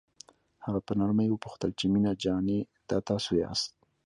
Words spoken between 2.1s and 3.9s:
جانې دا تاسو یاست.